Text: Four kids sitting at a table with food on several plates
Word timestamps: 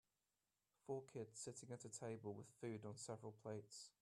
Four 0.87 1.03
kids 1.13 1.37
sitting 1.39 1.69
at 1.71 1.85
a 1.85 1.89
table 1.89 2.33
with 2.33 2.47
food 2.59 2.85
on 2.87 2.97
several 2.97 3.33
plates 3.43 3.91